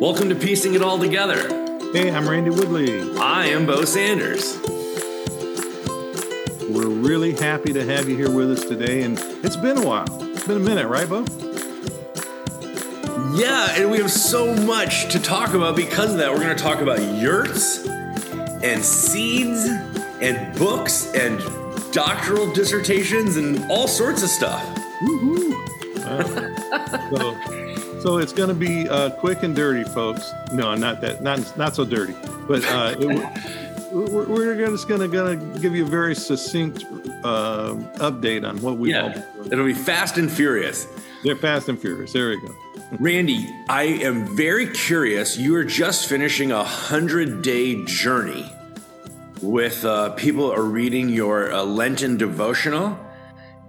[0.00, 1.48] Welcome to Piecing It All Together.
[1.92, 3.16] Hey, I'm Randy Woodley.
[3.16, 4.58] I am Bo Sanders.
[6.68, 10.06] We're really happy to have you here with us today, and it's been a while.
[10.32, 11.24] It's been a minute, right, Bo?
[13.36, 16.32] Yeah, and we have so much to talk about because of that.
[16.32, 19.64] We're going to talk about yurts and seeds
[20.20, 21.40] and books and
[21.92, 24.60] doctoral dissertations and all sorts of stuff.
[27.14, 27.36] so,
[28.04, 30.30] so it's going to be uh, quick and dirty, folks.
[30.52, 32.14] No, not that, not not so dirty,
[32.46, 33.06] but uh, it,
[33.92, 36.84] we're, we're just going to going to give you a very succinct
[37.24, 38.90] uh, update on what we.
[38.90, 40.86] Yeah, it'll be fast and furious.
[41.22, 42.12] They're fast and furious.
[42.12, 42.54] There we go.
[43.00, 45.38] Randy, I am very curious.
[45.38, 48.44] You are just finishing a hundred day journey
[49.40, 52.98] with uh, people are reading your uh, Lenten devotional,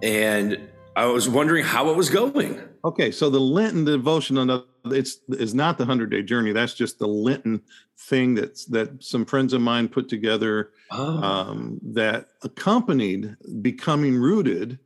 [0.04, 0.60] and
[0.94, 2.62] I was wondering how it was going.
[2.86, 6.52] Okay, so the Lenten devotional it's is not the hundred day journey.
[6.52, 7.62] That's just the Lenten
[7.98, 11.24] thing that's that some friends of mine put together oh.
[11.24, 14.78] um, that accompanied becoming rooted,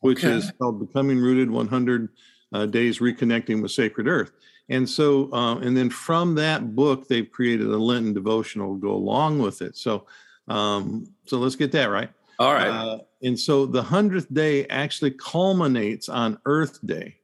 [0.00, 0.34] which okay.
[0.34, 2.08] is called becoming rooted 100
[2.54, 4.32] uh, days reconnecting with sacred earth.
[4.70, 8.92] And so, uh, and then from that book, they've created a Lenten devotional to go
[8.92, 9.76] along with it.
[9.76, 10.06] So,
[10.48, 12.08] um, so let's get that right.
[12.38, 12.68] All right.
[12.68, 17.16] Uh, and so the hundredth day actually culminates on Earth Day,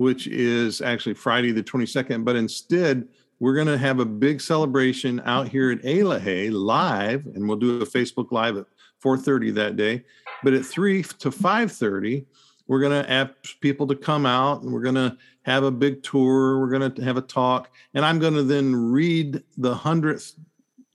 [0.00, 2.24] which is actually Friday the twenty second.
[2.24, 3.06] But instead,
[3.38, 7.82] we're going to have a big celebration out here at Eloheh live, and we'll do
[7.82, 8.64] a Facebook Live at
[8.98, 10.02] four thirty that day.
[10.42, 12.24] But at three to five thirty,
[12.66, 16.02] we're going to ask people to come out, and we're going to have a big
[16.02, 16.58] tour.
[16.58, 20.34] We're going to have a talk, and I'm going to then read the hundredth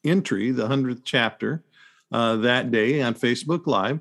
[0.03, 1.63] entry, the 100th chapter,
[2.11, 3.99] uh, that day on Facebook Live.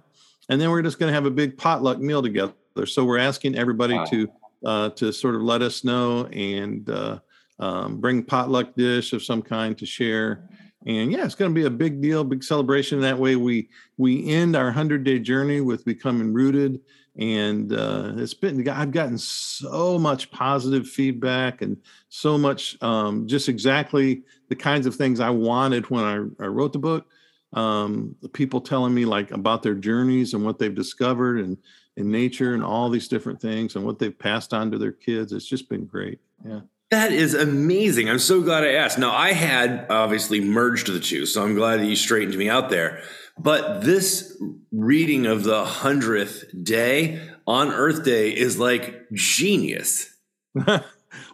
[0.48, 2.54] And then we're just going to have a big potluck meal together.
[2.86, 4.04] So we're asking everybody wow.
[4.06, 4.28] to
[4.64, 7.18] uh, to sort of let us know and uh,
[7.58, 10.48] um, bring potluck dish of some kind to share.
[10.86, 13.00] And yeah, it's going to be a big deal, big celebration.
[13.00, 16.80] That way, we we end our hundred day journey with becoming rooted.
[17.16, 21.76] And uh, it's been I've gotten so much positive feedback and
[22.08, 26.72] so much um, just exactly the kinds of things I wanted when I, I wrote
[26.72, 27.06] the book.
[27.52, 31.56] Um, people telling me like about their journeys and what they've discovered and
[31.96, 35.32] in nature and all these different things and what they've passed on to their kids.
[35.32, 36.20] It's just been great.
[36.44, 36.60] Yeah.
[36.90, 38.08] That is amazing.
[38.08, 38.98] I'm so glad I asked.
[38.98, 42.70] Now, I had obviously merged the two, so I'm glad that you straightened me out
[42.70, 43.02] there.
[43.38, 44.40] But this
[44.70, 50.14] reading of the 100th day on Earth Day is like genius.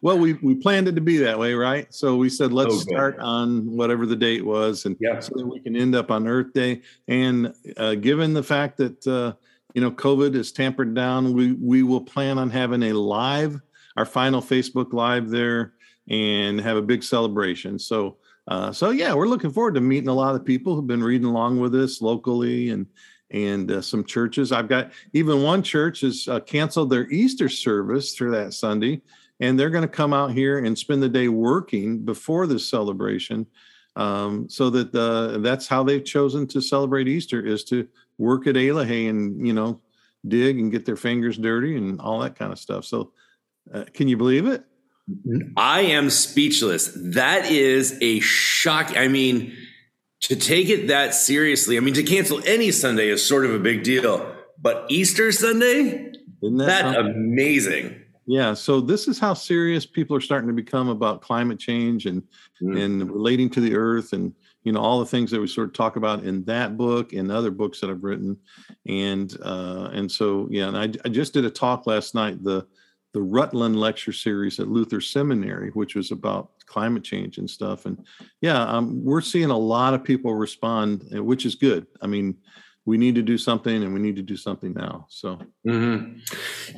[0.02, 1.92] well, we, we planned it to be that way, right?
[1.92, 2.94] So we said, let's okay.
[2.94, 5.20] start on whatever the date was, and yeah.
[5.20, 6.80] so that we can end up on Earth Day.
[7.06, 9.34] And uh, given the fact that, uh,
[9.74, 13.60] you know, COVID is tampered down, we, we will plan on having a live
[13.96, 15.74] our final Facebook Live there
[16.08, 17.78] and have a big celebration.
[17.78, 18.16] So,
[18.48, 21.26] uh, so yeah, we're looking forward to meeting a lot of people who've been reading
[21.26, 22.86] along with us locally and
[23.32, 24.50] and uh, some churches.
[24.50, 29.02] I've got even one church has uh, canceled their Easter service through that Sunday,
[29.38, 33.46] and they're going to come out here and spend the day working before this celebration.
[33.96, 37.86] Um, so that uh, that's how they've chosen to celebrate Easter is to
[38.20, 39.80] work at Eloheh and you know
[40.28, 42.84] dig and get their fingers dirty and all that kind of stuff.
[42.84, 43.12] So
[43.72, 44.64] uh, can you believe it?
[45.56, 46.92] I am speechless.
[46.94, 48.96] That is a shock.
[48.96, 49.52] I mean,
[50.20, 53.58] to take it that seriously, I mean, to cancel any Sunday is sort of a
[53.58, 57.96] big deal, but Easter Sunday, isn't that, that amazing?
[58.26, 58.54] Yeah.
[58.54, 62.22] So this is how serious people are starting to become about climate change and
[62.62, 62.80] mm.
[62.80, 65.74] and relating to the earth and you know all the things that we sort of
[65.74, 68.36] talk about in that book and other books that I've written,
[68.86, 72.42] and uh, and so yeah, and I, I just did a talk last night.
[72.42, 72.66] The
[73.12, 77.86] the Rutland lecture series at Luther Seminary, which was about climate change and stuff.
[77.86, 78.04] And
[78.40, 81.86] yeah, um, we're seeing a lot of people respond, uh, which is good.
[82.00, 82.36] I mean,
[82.84, 85.06] we need to do something and we need to do something now.
[85.08, 86.18] So, mm-hmm.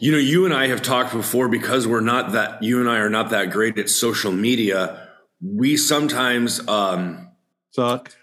[0.01, 2.99] you know, you and I have talked before because we're not that, you and I
[2.99, 5.09] are not that great at social media.
[5.41, 7.32] We sometimes um,
[7.73, 8.15] suck.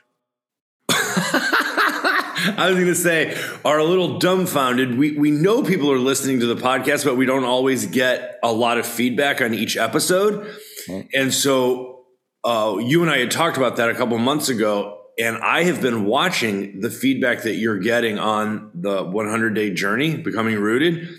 [0.90, 4.98] I was going to say, are a little dumbfounded.
[4.98, 8.52] We we know people are listening to the podcast, but we don't always get a
[8.52, 10.56] lot of feedback on each episode.
[11.14, 12.06] And so,
[12.44, 15.82] uh, you and I had talked about that a couple months ago, and I have
[15.82, 21.10] been watching the feedback that you're getting on the 100 day journey, becoming rooted.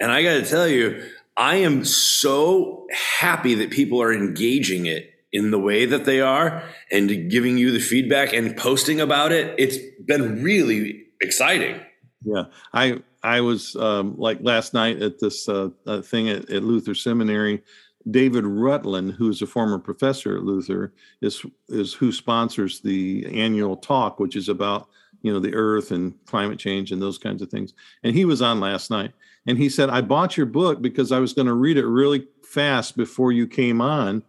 [0.00, 1.04] And I got to tell you,
[1.36, 6.62] I am so happy that people are engaging it in the way that they are
[6.92, 9.52] and giving you the feedback and posting about it.
[9.58, 9.76] It's
[10.06, 11.80] been really exciting.
[12.22, 12.44] Yeah.
[12.72, 16.94] I, I was um, like last night at this uh, uh, thing at, at, Luther
[16.94, 17.62] Seminary.
[18.08, 24.20] David Rutland, who's a former professor at Luther, is is who sponsors the annual talk,
[24.20, 24.88] which is about
[25.22, 27.72] you know the earth and climate change and those kinds of things.
[28.02, 29.12] And he was on last night,
[29.46, 32.28] and he said, "I bought your book because I was going to read it really
[32.42, 34.22] fast before you came on."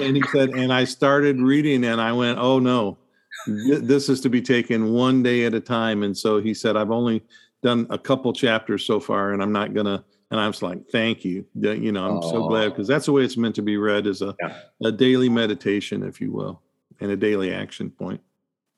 [0.00, 2.98] And he said, and I started reading, and I went, "Oh no,
[3.46, 6.90] this is to be taken one day at a time." And so he said, "I've
[6.90, 7.22] only
[7.62, 11.24] done a couple chapters so far, and I'm not gonna." And I was like, "Thank
[11.24, 12.30] you." You know, I'm Aww.
[12.30, 14.56] so glad because that's the way it's meant to be read as a yeah.
[14.84, 16.60] a daily meditation, if you will,
[17.00, 18.20] and a daily action point.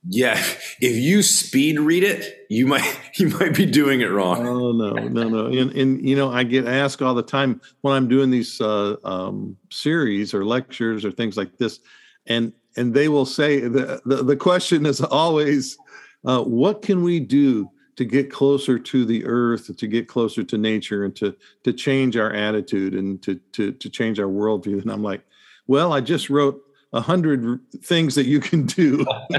[0.06, 0.34] Yeah,
[0.80, 4.46] if you speed read it, you might you might be doing it wrong.
[4.46, 5.46] Oh no, no, no.
[5.46, 8.96] And and you know, I get asked all the time when I'm doing these uh,
[9.04, 11.80] um, series or lectures or things like this,
[12.26, 15.78] and and they will say the the, the question is always,
[16.26, 20.58] uh, what can we do to get closer to the earth, to get closer to
[20.58, 24.82] nature, and to to change our attitude and to to to change our worldview?
[24.82, 25.22] And I'm like,
[25.66, 26.60] well, I just wrote
[26.94, 29.04] a hundred things that you can do.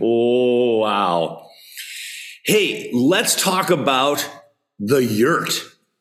[0.00, 1.46] oh wow!
[2.44, 4.28] Hey, let's talk about
[4.78, 5.52] the yurt.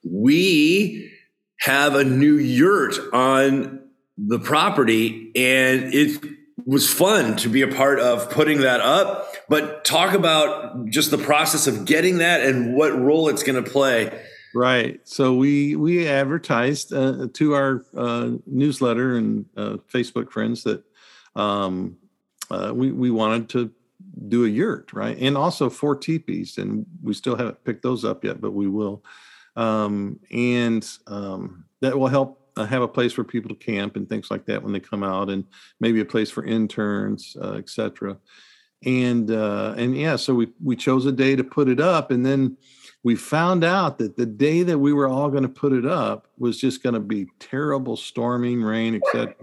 [0.04, 1.12] We
[1.60, 3.82] have a new yurt on
[4.18, 6.24] the property, and it
[6.66, 9.36] was fun to be a part of putting that up.
[9.50, 13.70] But talk about just the process of getting that and what role it's going to
[13.70, 14.18] play
[14.54, 15.00] Right.
[15.04, 20.84] So we we advertised uh, to our uh, newsletter and uh, Facebook friends that
[21.36, 21.98] um,
[22.50, 23.72] uh, we we wanted to
[24.28, 28.24] do a yurt, right, and also four teepees, and we still haven't picked those up
[28.24, 29.04] yet, but we will.
[29.56, 34.10] Um, and um, that will help uh, have a place for people to camp and
[34.10, 35.46] things like that when they come out, and
[35.80, 38.18] maybe a place for interns, uh, etc.
[38.84, 42.58] And and yeah, so we we chose a day to put it up, and then
[43.04, 46.28] we found out that the day that we were all going to put it up
[46.38, 49.34] was just going to be terrible storming rain etc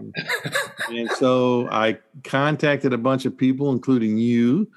[0.91, 4.69] and so i contacted a bunch of people including you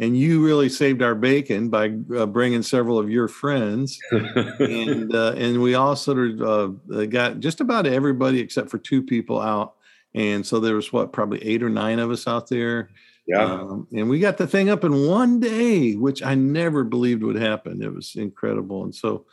[0.00, 3.98] and you really saved our bacon by uh, bringing several of your friends.
[4.60, 9.02] And uh, and we all sort of uh, got just about everybody except for two
[9.02, 9.74] people out.
[10.14, 12.90] And so there was what probably eight or nine of us out there
[13.28, 13.44] yeah.
[13.44, 17.36] Um, and we got the thing up in one day, which I never believed would
[17.36, 17.82] happen.
[17.82, 18.84] It was incredible.
[18.84, 19.26] And so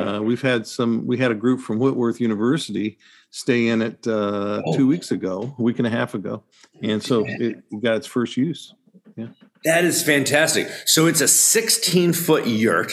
[0.00, 2.98] uh, we've had some, we had a group from Whitworth University
[3.30, 4.76] stay in it uh, oh.
[4.76, 6.42] two weeks ago, a week and a half ago.
[6.82, 8.74] And so it got its first use.
[9.16, 9.28] Yeah.
[9.64, 10.68] That is fantastic.
[10.86, 12.92] So it's a 16 foot yurt.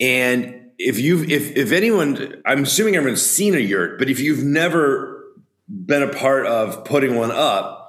[0.00, 4.42] And if you've, if, if anyone, I'm assuming everyone's seen a yurt, but if you've
[4.42, 5.26] never
[5.68, 7.80] been a part of putting one up,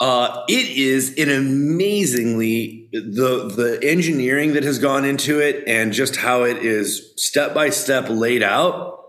[0.00, 6.16] uh, it is an amazingly the the engineering that has gone into it and just
[6.16, 9.04] how it is step by step laid out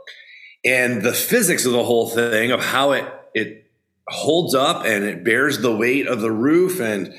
[0.65, 3.71] and the physics of the whole thing of how it it
[4.07, 7.13] holds up and it bears the weight of the roof and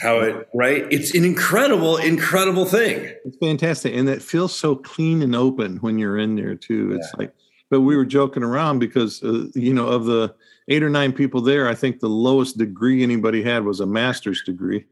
[0.00, 0.86] how it right?
[0.90, 3.12] It's an incredible incredible thing.
[3.24, 3.94] It's fantastic.
[3.94, 6.92] And it feels so clean and open when you're in there too.
[6.94, 7.18] It's yeah.
[7.18, 7.34] like
[7.70, 10.34] but we were joking around because uh, you know of the
[10.68, 14.42] eight or nine people there, I think the lowest degree anybody had was a master's
[14.42, 14.84] degree.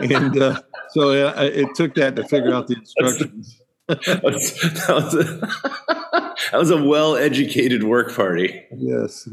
[0.00, 0.60] and uh,
[0.90, 3.60] so uh, it took that to figure out the instructions.
[3.88, 4.22] that
[4.88, 5.22] was a,
[6.50, 8.64] that was a well-educated work party.
[8.76, 9.28] Yes.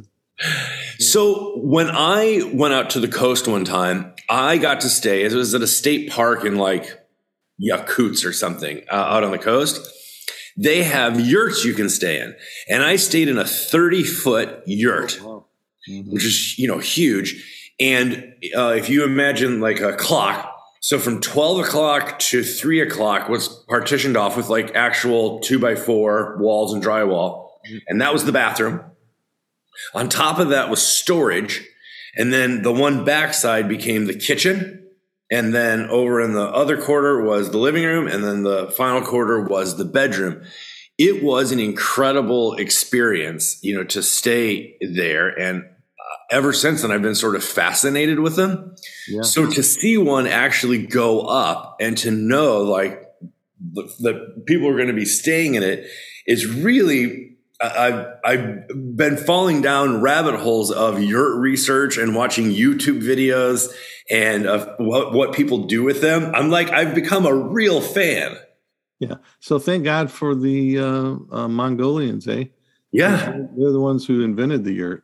[1.00, 5.24] So when I went out to the coast one time, I got to stay.
[5.24, 7.00] It was at a state park in like
[7.62, 9.92] Yachats or something uh, out on the coast.
[10.62, 12.36] They have yurts you can stay in,
[12.68, 15.18] and I stayed in a thirty foot yurt.
[15.22, 15.46] Oh, wow
[15.90, 16.12] mm-hmm.
[16.12, 17.44] which is you know huge.
[17.80, 23.30] And uh, if you imagine like a clock, so from twelve o'clock to three o'clock
[23.30, 27.78] was partitioned off with like actual two by four walls and drywall, mm-hmm.
[27.88, 28.84] and that was the bathroom.
[29.94, 31.66] On top of that was storage,
[32.16, 34.89] and then the one backside became the kitchen.
[35.32, 39.02] And then over in the other quarter was the living room, and then the final
[39.02, 40.44] quarter was the bedroom
[41.00, 45.30] it was an incredible experience, you know, to stay there.
[45.30, 48.76] And uh, ever since then, I've been sort of fascinated with them.
[49.08, 49.22] Yeah.
[49.22, 53.02] So to see one actually go up and to know like
[54.02, 55.90] that people are going to be staying in it
[56.28, 63.02] is really I've I've been falling down rabbit holes of yurt research and watching YouTube
[63.02, 63.70] videos
[64.10, 66.34] and of what, what people do with them.
[66.36, 68.38] I'm like I've become a real fan.
[69.00, 69.16] Yeah.
[69.40, 72.46] So thank God for the uh, uh, Mongolians, eh?
[72.92, 73.32] Yeah.
[73.58, 75.04] They're the ones who invented the yurt.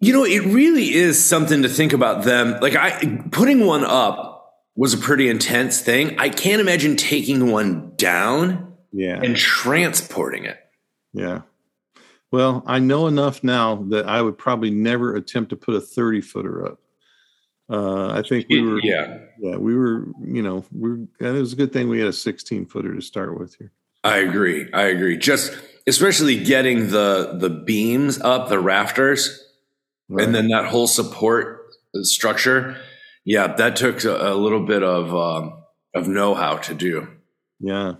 [0.00, 2.58] You know, it really is something to think about them.
[2.60, 4.32] Like I putting one up
[4.76, 6.18] was a pretty intense thing.
[6.18, 9.20] I can't imagine taking one down Yeah.
[9.22, 10.58] and transporting it.
[11.12, 11.42] Yeah.
[12.32, 16.20] Well, I know enough now that I would probably never attempt to put a 30
[16.20, 16.80] footer up.
[17.70, 21.54] Uh, I think we were, yeah, yeah, we were, you know, we are it was
[21.54, 23.72] a good thing we had a 16 footer to start with here.
[24.02, 24.68] I agree.
[24.74, 25.16] I agree.
[25.16, 25.56] Just
[25.86, 29.40] especially getting the the beams up, the rafters,
[30.10, 30.26] Right.
[30.26, 31.70] and then that whole support
[32.02, 32.76] structure.
[33.24, 35.62] Yeah, that took a, a little bit of um,
[35.94, 37.08] of know how to do.
[37.60, 37.94] yeah.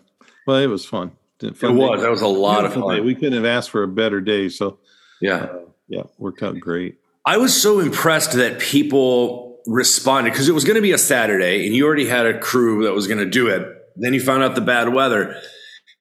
[0.47, 1.13] Well, it was fun.
[1.41, 2.03] It was.
[2.03, 2.81] That was a lot of day.
[2.81, 3.05] fun.
[3.07, 4.51] We couldn't have asked for a better day.
[4.51, 4.79] So,
[5.23, 5.37] Yeah.
[5.37, 6.97] uh, yeah, worked out great.
[7.25, 11.67] I was so impressed that people responded because it was going to be a Saturday
[11.67, 13.67] and you already had a crew that was going to do it.
[13.97, 15.41] Then you found out the bad weather,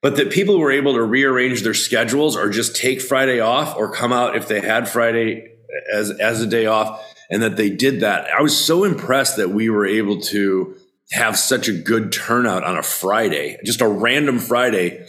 [0.02, 3.94] but that people were able to rearrange their schedules or just take Friday off or
[3.94, 5.50] come out if they had Friday
[5.92, 8.28] as as a day off and that they did that.
[8.30, 10.76] I was so impressed that we were able to
[11.12, 15.08] have such a good turnout on a Friday, just a random Friday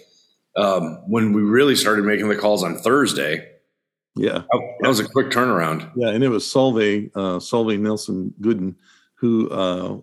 [0.57, 3.51] um, when we really started making the calls on Thursday.
[4.17, 4.43] Yeah.
[4.81, 5.91] That was a quick turnaround.
[5.97, 8.75] Yeah, and it was Solveig, uh, Solveig Nelson Gooden,
[9.15, 9.99] who uh,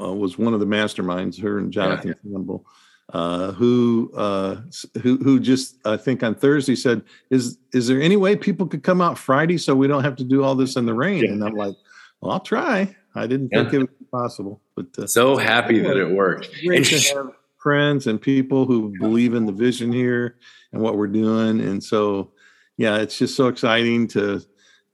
[0.00, 1.40] uh, was one of the masterminds.
[1.40, 2.66] Her and Jonathan Campbell,
[3.12, 4.56] uh, who uh,
[5.02, 8.82] who who just I think on Thursday said, "Is is there any way people could
[8.82, 11.30] come out Friday so we don't have to do all this in the rain?" Yeah.
[11.32, 11.76] And I'm like,
[12.20, 13.62] "Well, I'll try." I didn't Yeah.
[13.62, 16.50] think it was possible, but uh, So happy that it worked.
[16.66, 20.34] great to have friends and people who believe in the vision here
[20.72, 22.32] and what we're doing and so
[22.76, 24.40] yeah it's just so exciting to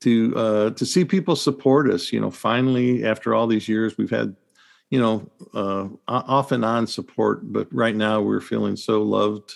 [0.01, 4.11] to uh to see people support us you know finally after all these years we've
[4.11, 4.35] had
[4.91, 9.55] you know uh off and on support but right now we're feeling so loved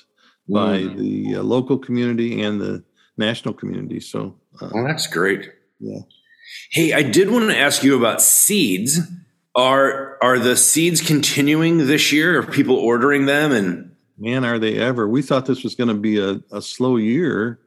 [0.49, 0.97] by Mm.
[0.99, 2.85] the uh, local community and the
[3.16, 5.50] national community so uh, Well, that's great.
[5.81, 6.00] Yeah.
[6.71, 9.00] Hey, I did want to ask you about seeds.
[9.57, 12.38] Are are the seeds continuing this year?
[12.38, 13.52] Are people ordering them?
[13.52, 16.97] And man are they ever we thought this was going to be a, a slow
[16.97, 17.59] year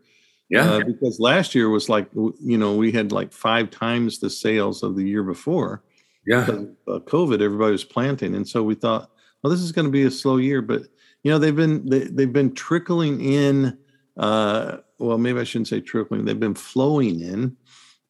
[0.49, 4.29] yeah, Uh, because last year was like you know we had like five times the
[4.29, 5.83] sales of the year before
[6.25, 8.35] yeah, because uh, covid everybody was planting.
[8.35, 9.09] And so we thought
[9.41, 10.83] well this is going to be a slow year but
[11.23, 13.77] you know they've been they, they've been trickling in
[14.17, 17.55] uh well maybe i shouldn't say trickling they've been flowing in.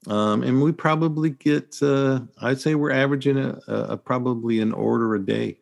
[0.08, 4.74] Um and we probably get uh i'd say we're averaging a, a, a probably an
[4.74, 5.60] order a day.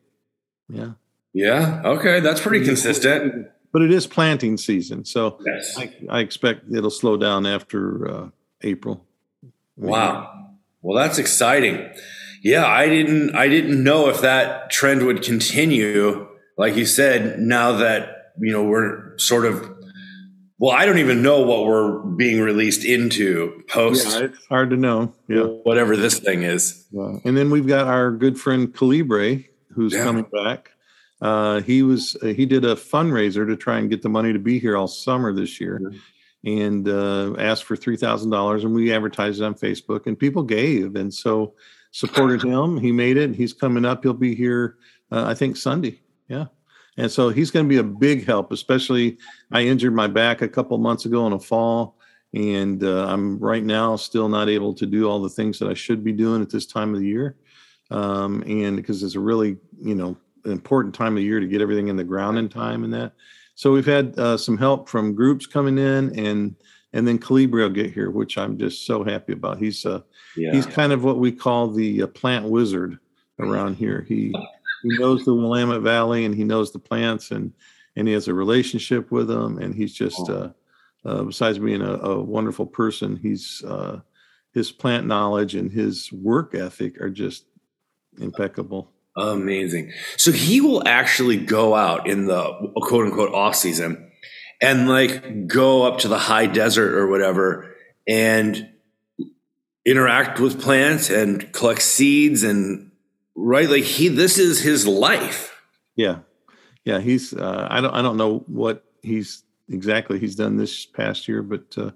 [0.69, 0.91] Yeah.
[1.33, 1.81] Yeah.
[1.83, 3.47] Okay, that's pretty consistent.
[3.75, 5.77] But it is planting season so Yes.
[5.77, 8.29] I, I expect it'll slow down after uh,
[8.61, 9.03] April.
[9.75, 10.47] Wow.
[10.81, 11.89] Well, that's exciting.
[12.41, 16.25] Yeah, I didn't I didn't know if that trend would continue.
[16.57, 19.55] Like you said, now that you know we're sort of
[20.57, 24.77] well, I don't even know what we're being released into post Yeah, it's hard to
[24.77, 25.13] know.
[25.27, 25.41] Yeah.
[25.67, 26.85] whatever this thing is.
[26.91, 27.17] yeah.
[27.25, 29.39] And then we've got our good friend Calibre,
[29.73, 30.03] who's Yeah.
[30.05, 30.71] coming back.
[31.25, 34.37] Uh, he was uh, he did a fundraiser to try and get the money to
[34.37, 35.81] be here all summer this year,
[36.43, 40.43] and uh, asked for three thousand dollars, and we advertised it on Facebook, and people
[40.43, 41.55] gave, and so
[41.89, 42.77] supported him.
[42.77, 43.33] He made it.
[43.33, 44.03] He's coming up.
[44.03, 44.77] He'll be here,
[45.11, 45.99] uh, I think Sunday.
[46.27, 46.45] Yeah.
[46.97, 49.17] And so he's going to be a big help, especially
[49.51, 51.97] I injured my back a couple months ago in a fall.
[52.35, 55.73] And uh, I'm right now still not able to do all the things that I
[55.73, 57.35] should be doing at this time of the year.
[57.91, 60.15] Um, and because it's a really, you know,
[60.45, 63.13] important time of year to get everything in the ground in time and that.
[63.55, 66.55] So we've had uh, some help from groups coming in and
[66.93, 69.57] and then Calibri will get here, which I'm just so happy about.
[69.57, 70.01] He's uh,
[70.37, 70.53] Yeah.
[70.53, 72.97] he's kind of what we call the uh, plant wizard
[73.39, 74.05] around here.
[74.07, 74.33] He
[74.83, 77.51] he knows the Willamette Valley and he knows the plants and
[77.95, 80.49] and he has a relationship with them and he's just uh,
[81.05, 83.99] uh, besides being a, a wonderful person, he's uh,
[84.53, 87.45] his plant knowledge and his work ethic are just
[88.19, 88.91] impeccable.
[89.17, 89.93] Amazing.
[90.17, 94.11] So he will actually go out in the quote unquote off season
[94.61, 97.73] and like go up to the high desert or whatever
[98.07, 98.69] and
[99.85, 102.91] interact with plants and collect seeds and
[103.35, 105.61] right like he this is his life.
[105.95, 106.19] Yeah,
[106.83, 106.99] yeah.
[106.99, 111.41] He's uh, I don't I don't know what he's exactly he's done this past year,
[111.41, 111.91] but uh,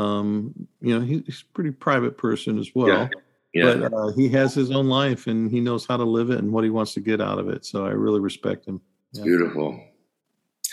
[0.00, 2.88] um, you know he's a pretty private person as well.
[2.88, 3.08] Yeah.
[3.54, 3.74] Yeah.
[3.76, 6.52] But uh, he has his own life and he knows how to live it and
[6.52, 7.64] what he wants to get out of it.
[7.64, 8.80] So I really respect him.
[9.10, 9.80] it's beautiful.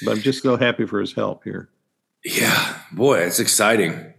[0.03, 1.69] But I'm just so happy for his help here.
[2.25, 4.13] Yeah, boy, it's exciting.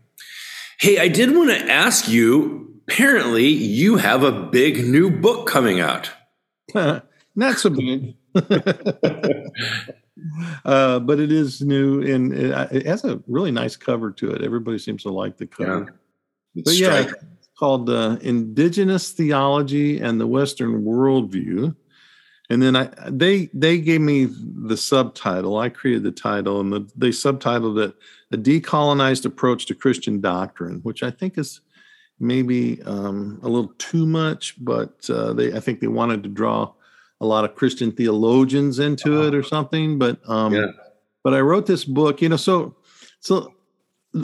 [0.78, 5.80] Hey, I did want to ask you apparently you have a big new book coming
[5.80, 6.10] out.
[6.74, 8.14] Not so big.
[10.64, 14.42] uh, but it is new and it, it has a really nice cover to it.
[14.42, 15.94] Everybody seems to like the cover.
[16.54, 17.28] It's But yeah, striking.
[17.58, 21.74] Called uh, Indigenous Theology and the Western Worldview.
[22.50, 25.58] And then I they they gave me the subtitle.
[25.58, 27.94] I created the title, and the, they subtitled it
[28.32, 31.60] "A Decolonized Approach to Christian Doctrine," which I think is
[32.22, 36.72] maybe um, a little too much, but uh, they I think they wanted to draw
[37.20, 39.98] a lot of Christian theologians into it or something.
[39.98, 40.66] But um, yeah.
[41.24, 42.36] but I wrote this book, you know.
[42.36, 42.76] So
[43.20, 43.54] so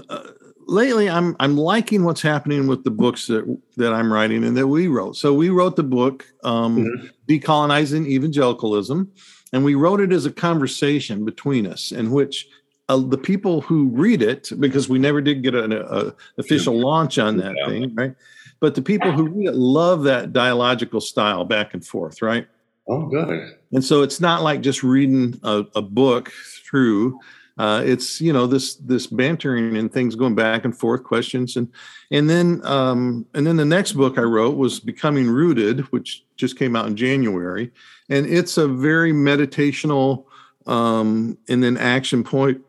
[0.09, 0.23] uh,
[0.69, 4.69] lately, I'm I'm liking what's happening with the books that that I'm writing and that
[4.69, 5.17] we wrote.
[5.17, 7.07] So we wrote the book, um, mm-hmm.
[7.27, 9.11] decolonizing evangelicalism,
[9.53, 12.49] and we wrote it as a conversation between us in which
[12.89, 17.19] uh, the people who read it, because we never did get an a official launch
[17.19, 17.67] on that yeah.
[17.67, 18.15] thing, right?
[18.61, 22.47] But the people who read it love that dialogical style back and forth, right?
[22.89, 23.57] Oh, good.
[23.73, 26.33] And so it's not like just reading a, a book
[26.65, 27.21] through.
[27.59, 31.57] Uh, it's you know this this bantering and things going back and forth, questions.
[31.57, 31.69] And
[32.11, 36.59] and then um, and then the next book I wrote was Becoming Rooted, which just
[36.59, 37.71] came out in January,
[38.09, 40.25] and it's a very meditational
[40.67, 42.61] um, and then action point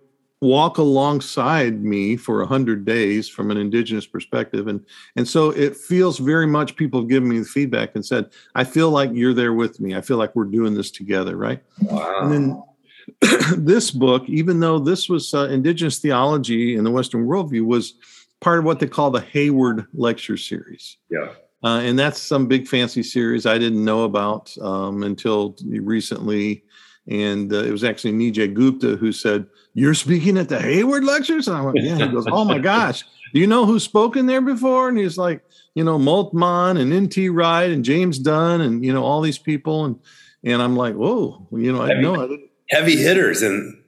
[0.42, 4.68] walk alongside me for a hundred days from an indigenous perspective.
[4.68, 8.30] And and so it feels very much people have given me the feedback and said
[8.56, 9.96] i feel like you're there with me.
[9.96, 11.62] I feel like we're doing this together right?
[11.82, 12.22] Wow.
[12.22, 12.64] and then
[13.58, 17.94] this book even though this was uh, indigenous theology in the western worldview was
[18.40, 21.30] part of what they call the hayward lecture series yeah
[21.64, 26.64] uh, and that's some big fancy series i didn't know about um, until recently
[27.10, 31.48] and uh, it was actually Nijay Gupta who said, "You're speaking at the Hayward lectures."
[31.48, 33.04] And I went, "Yeah." He goes, "Oh my gosh,
[33.34, 37.30] do you know who's spoken there before?" And he's like, "You know, Moltmann and N.T.
[37.30, 40.00] Wright and James Dunn and you know all these people." And
[40.44, 42.38] and I'm like, "Whoa, you know, I know
[42.70, 43.82] heavy hitters and."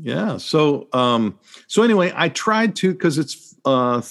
[0.00, 0.36] Yeah.
[0.36, 4.02] So um so anyway, I tried to because it's uh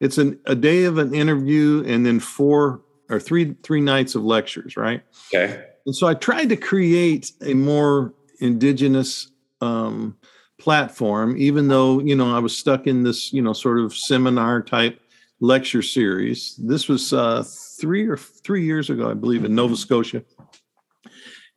[0.00, 4.24] it's an, a day of an interview and then four or three three nights of
[4.24, 5.02] lectures, right?
[5.34, 10.16] Okay and so I tried to create a more indigenous um,
[10.58, 14.62] platform, even though, you know, I was stuck in this, you know, sort of seminar
[14.62, 14.98] type
[15.40, 16.58] lecture series.
[16.62, 17.44] This was uh,
[17.80, 20.22] three or three years ago, I believe, in Nova Scotia.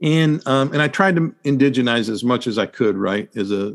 [0.01, 3.29] And um, and I tried to indigenize as much as I could, right?
[3.35, 3.73] As a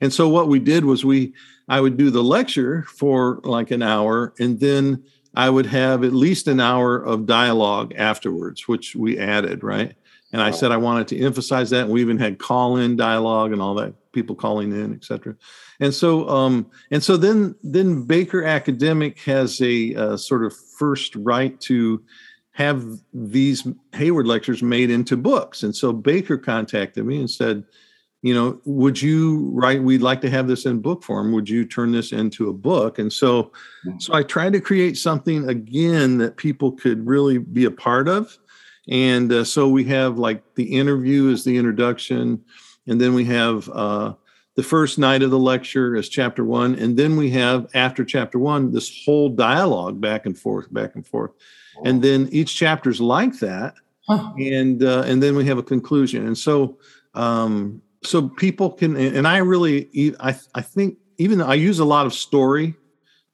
[0.00, 1.32] and so what we did was we
[1.68, 5.02] I would do the lecture for like an hour, and then
[5.34, 9.94] I would have at least an hour of dialogue afterwards, which we added, right?
[10.32, 11.84] And I said I wanted to emphasize that.
[11.84, 15.36] And we even had call-in dialogue and all that, people calling in, et cetera.
[15.80, 21.16] And so, um, and so then, then Baker Academic has a uh, sort of first
[21.16, 22.02] right to
[22.52, 25.62] have these Hayward lectures made into books.
[25.62, 27.64] And so Baker contacted me and said,
[28.22, 29.82] you know, would you write?
[29.82, 31.32] We'd like to have this in book form.
[31.32, 32.98] Would you turn this into a book?
[33.00, 33.50] And so,
[33.98, 38.38] so I tried to create something again that people could really be a part of.
[38.88, 42.44] And uh, so we have like the interview is the introduction,
[42.86, 44.14] and then we have uh,
[44.56, 48.38] the first night of the lecture as chapter one, and then we have after chapter
[48.38, 51.30] one this whole dialogue back and forth, back and forth,
[51.84, 53.74] and then each chapter is like that,
[54.06, 54.32] huh.
[54.38, 56.26] and uh, and then we have a conclusion.
[56.26, 56.78] And so
[57.14, 62.06] um, so people can and i really i i think even i use a lot
[62.06, 62.74] of story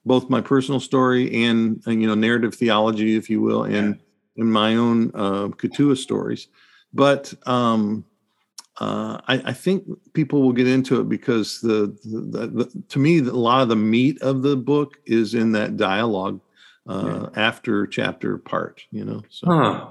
[0.05, 3.99] both my personal story and, and you know narrative theology if you will and
[4.37, 5.49] in my own uh
[5.95, 6.47] stories
[6.93, 8.05] but um
[8.81, 13.19] uh, I, I, think people will get into it because the, the, the, to me
[13.19, 16.39] a lot of the meat of the book is in that dialogue
[16.89, 17.41] uh, yeah.
[17.41, 19.87] after chapter part you know so huh.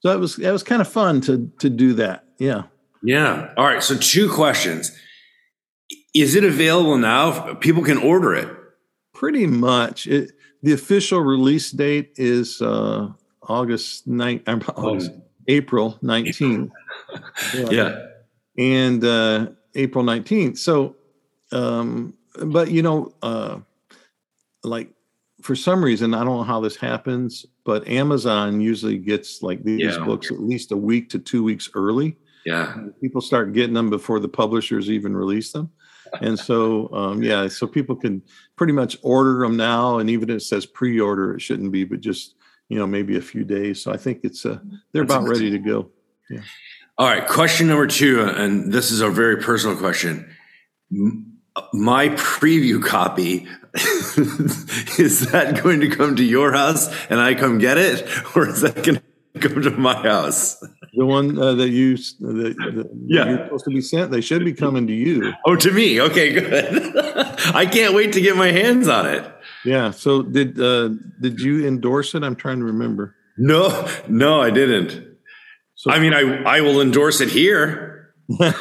[0.00, 2.62] so it was that was kind of fun to to do that yeah
[3.06, 3.52] yeah.
[3.56, 3.82] All right.
[3.82, 4.90] So, two questions.
[6.12, 7.54] Is it available now?
[7.54, 8.48] People can order it.
[9.14, 10.06] Pretty much.
[10.08, 13.08] It, the official release date is uh,
[13.42, 15.22] August 9, uh, August, oh.
[15.46, 16.70] April 19th.
[17.54, 17.70] yeah.
[17.70, 18.06] yeah.
[18.58, 20.58] And uh, April 19th.
[20.58, 20.96] So,
[21.52, 23.60] um, but you know, uh,
[24.64, 24.90] like
[25.46, 29.94] for some reason, I don't know how this happens, but Amazon usually gets like these
[29.94, 30.04] yeah.
[30.04, 32.16] books at least a week to two weeks early.
[32.44, 32.74] Yeah.
[33.00, 35.70] People start getting them before the publishers even release them.
[36.20, 38.22] And so, um, yeah, so people can
[38.56, 39.98] pretty much order them now.
[39.98, 42.34] And even if it says pre order, it shouldn't be, but just,
[42.68, 43.80] you know, maybe a few days.
[43.80, 44.58] So I think it's, uh,
[44.90, 45.90] they're That's about ready to go.
[46.28, 46.40] Yeah.
[46.98, 47.24] All right.
[47.24, 48.20] Question number two.
[48.20, 50.28] And this is a very personal question.
[51.72, 53.46] My preview copy
[54.98, 58.62] is that going to come to your house and I come get it, or is
[58.62, 59.02] that going to
[59.40, 60.62] come to my house.
[60.94, 63.24] The one uh, that you that, that yeah.
[63.26, 65.32] you're supposed to be sent, they should be coming to you.
[65.44, 66.00] Oh, to me.
[66.00, 66.96] Okay, good.
[67.54, 69.30] I can't wait to get my hands on it.
[69.64, 69.90] Yeah.
[69.90, 72.22] So did uh, did you endorse it?
[72.22, 73.14] I'm trying to remember.
[73.36, 75.18] No, no, I didn't.
[75.74, 78.14] So I mean, I I will endorse it here.
[78.40, 78.52] so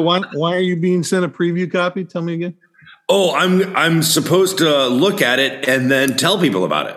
[0.00, 2.04] why why are you being sent a preview copy?
[2.04, 2.56] Tell me again.
[3.12, 6.96] Oh, I'm I'm supposed to look at it and then tell people about it.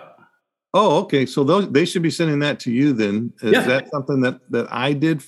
[0.76, 1.26] Oh, okay.
[1.26, 3.34] So those they should be sending that to you then.
[3.42, 3.62] Is Yeah.
[3.68, 5.18] that something that that I did?
[5.18, 5.28] f-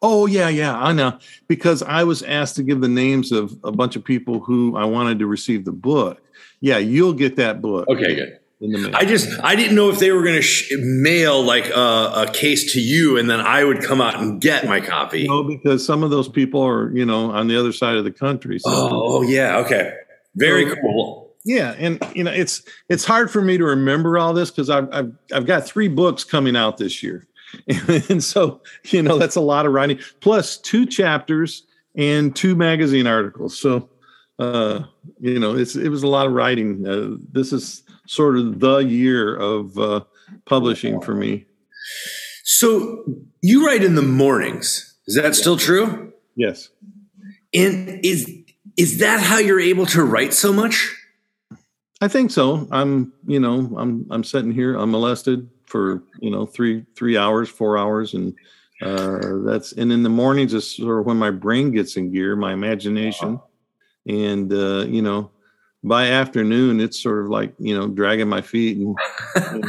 [0.00, 1.18] Oh yeah, yeah, I know.
[1.46, 4.84] Because I was asked to give the names of a bunch of people who I
[4.86, 6.22] wanted to receive the book.
[6.60, 7.86] Yeah, you'll get that book.
[7.88, 8.38] Okay, good.
[8.60, 8.90] In the mail.
[8.94, 12.30] I just I didn't know if they were going to sh- mail like a, a
[12.32, 15.26] case to you and then I would come out and get my copy.
[15.26, 18.12] no, because some of those people are, you know, on the other side of the
[18.12, 18.58] country.
[18.60, 19.92] So Oh yeah, okay,
[20.36, 21.34] very cool.
[21.44, 24.88] yeah, and you know, it's it's hard for me to remember all this because I've,
[24.92, 27.26] I've I've got three books coming out this year,
[28.08, 31.66] and so you know that's a lot of writing plus two chapters
[31.96, 33.58] and two magazine articles.
[33.58, 33.88] So
[34.38, 34.84] uh,
[35.20, 36.86] you know, it's it was a lot of writing.
[36.86, 40.00] Uh, this is sort of the year of uh,
[40.44, 41.46] publishing for me.
[42.42, 43.04] So
[43.42, 44.96] you write in the mornings.
[45.06, 46.12] Is that still true?
[46.36, 46.68] Yes.
[47.52, 48.30] And is
[48.76, 50.94] is that how you're able to write so much?
[52.00, 52.66] I think so.
[52.70, 57.78] I'm, you know, I'm I'm sitting here unmolested for you know three three hours, four
[57.78, 58.34] hours, and
[58.82, 62.36] uh, that's and in the mornings is sort of when my brain gets in gear,
[62.36, 63.40] my imagination,
[64.06, 65.30] and uh, you know,
[65.82, 68.96] by afternoon it's sort of like you know dragging my feet, and,
[69.36, 69.64] and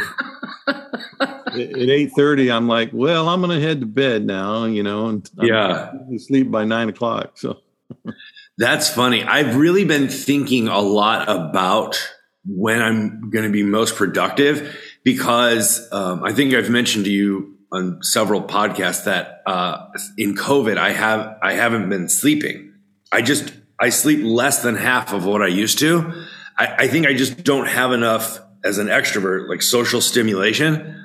[0.68, 5.30] at eight thirty I'm like, well, I'm gonna head to bed now, you know, and
[5.40, 5.92] I'm Yeah.
[6.18, 7.38] sleep by nine o'clock.
[7.38, 7.60] So
[8.58, 9.24] That's funny.
[9.24, 11.98] I've really been thinking a lot about
[12.46, 17.58] when I'm going to be most productive because um, I think I've mentioned to you
[17.72, 19.88] on several podcasts that uh,
[20.18, 22.74] in COVID I have I haven't been sleeping.
[23.12, 26.26] I just I sleep less than half of what I used to.
[26.58, 31.02] I, I think I just don't have enough as an extrovert like social stimulation,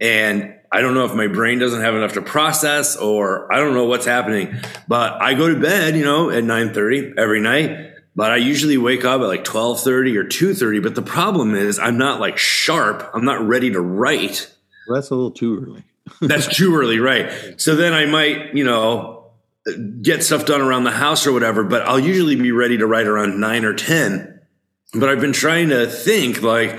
[0.00, 3.74] and I don't know if my brain doesn't have enough to process or I don't
[3.74, 4.56] know what's happening.
[4.88, 7.92] But I go to bed, you know, at nine thirty every night.
[8.16, 10.80] But I usually wake up at like twelve thirty or two thirty.
[10.80, 13.08] But the problem is I'm not like sharp.
[13.14, 14.52] I'm not ready to write.
[14.88, 15.84] that's a little too early.
[16.20, 17.58] That's too early, right?
[17.58, 19.32] So then I might, you know,
[20.02, 23.06] get stuff done around the house or whatever, but I'll usually be ready to write
[23.06, 24.38] around nine or 10.
[24.92, 26.78] But I've been trying to think like,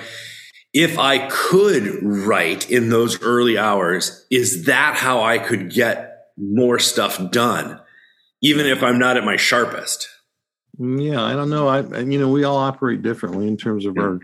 [0.75, 6.77] if I could write in those early hours, is that how I could get more
[6.79, 7.79] stuff done,
[8.41, 10.09] even if I'm not at my sharpest?
[10.77, 11.69] Yeah, I don't know.
[11.69, 14.19] I, I- you know, we all operate differently in terms of our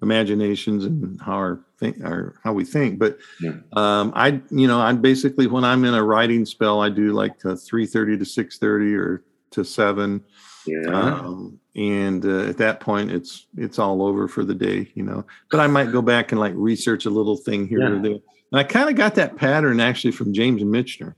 [0.00, 3.00] imaginations and how our think, our how we think.
[3.00, 3.54] But Yeah.
[3.74, 7.32] um, I, you know, I'm basically when I'm in a writing spell, I do like
[7.66, 10.22] three thirty to six thirty or to seven,
[10.66, 10.88] Yeah.
[10.90, 15.24] um, and uh, at that point, it's it's all over for the day, you know.
[15.50, 17.98] But I might go back and like research a little thing here Yeah.
[17.98, 18.18] or there.
[18.52, 21.14] And I kind of got that pattern actually from James Michener.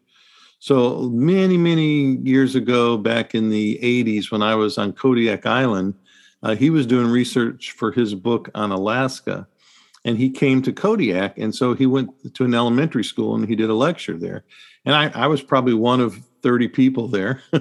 [0.61, 5.95] So many, many years ago, back in the 80s, when I was on Kodiak Island,
[6.43, 9.47] uh, he was doing research for his book on Alaska.
[10.05, 11.39] And he came to Kodiak.
[11.39, 14.45] And so he went to an elementary school and he did a lecture there.
[14.85, 17.43] And I, I was probably one of 30 people there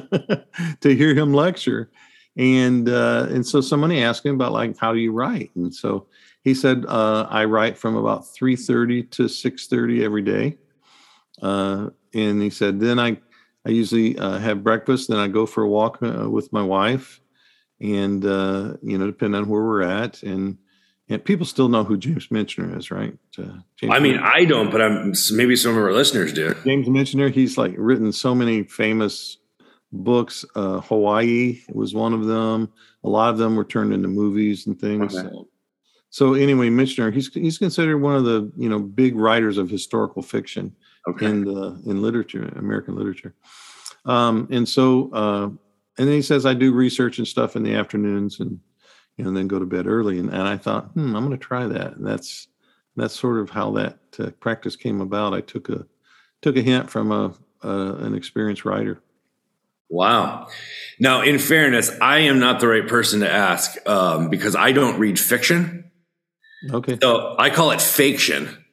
[0.82, 1.90] to hear him lecture.
[2.36, 5.52] And uh, and so somebody asked him about like how do you write?
[5.56, 6.06] And so
[6.44, 10.58] he said, uh, I write from about 3:30 to 6:30 every day.
[11.42, 13.18] Uh, and he said, then I,
[13.66, 17.22] I usually uh, have breakfast, then I go for a walk uh, with my wife,
[17.80, 20.58] and uh, you know, depending on where we're at, and
[21.10, 23.18] and people still know who James Michener is, right?
[23.38, 26.54] Uh, James I mean, Michener- I don't, but I'm maybe some of our listeners do.
[26.66, 29.38] James Michener, he's like written so many famous
[29.92, 30.44] books.
[30.56, 32.72] Uh, Hawaii was one of them.
[33.04, 35.16] A lot of them were turned into movies and things.
[35.16, 35.30] Okay.
[35.30, 35.48] So,
[36.10, 40.22] so anyway, Michener, he's he's considered one of the you know big writers of historical
[40.22, 40.76] fiction
[41.08, 41.26] Okay.
[41.28, 43.34] in the in literature, American literature.
[44.06, 47.74] Um, and so, uh, and then he says, I do research and stuff in the
[47.76, 48.60] afternoons, and
[49.18, 50.20] you know, then go to bed early.
[50.20, 51.98] And, and I thought, hmm, I'm going to try that.
[51.98, 52.48] And that's
[52.96, 55.34] that's sort of how that uh, practice came about.
[55.34, 55.86] I took a
[56.42, 59.02] took a hint from a, a an experienced writer.
[59.90, 60.48] Wow.
[61.00, 65.00] Now, in fairness, I am not the right person to ask um, because I don't
[65.00, 65.92] read fiction.
[66.70, 66.98] Okay.
[67.02, 68.66] So I call it fiction.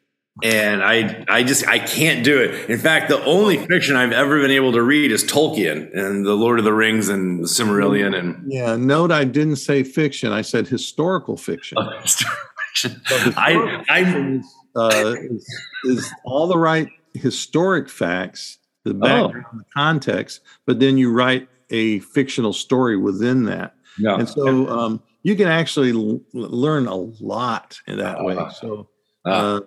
[0.43, 2.69] And I, I just, I can't do it.
[2.69, 6.35] In fact, the only fiction I've ever been able to read is Tolkien and the
[6.35, 8.75] Lord of the Rings and the Silmarillion and Yeah.
[8.75, 10.33] Note, I didn't say fiction.
[10.33, 11.79] I said historical fiction.
[12.03, 13.01] fiction.
[13.07, 18.93] So historical I, I, fiction is, uh, is, is all the right historic facts, the
[18.95, 23.75] background, the context, but then you write a fictional story within that.
[24.01, 24.17] no.
[24.17, 28.35] And so um, you can actually l- learn a lot in that way.
[28.37, 28.49] Ah.
[28.49, 28.89] So
[29.27, 29.31] Ah.
[29.31, 29.61] uh,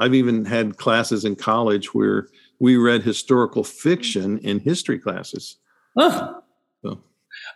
[0.00, 2.26] I've even had classes in college where
[2.58, 5.56] we read historical fiction in history classes.
[5.96, 6.40] Huh.
[6.82, 7.02] So.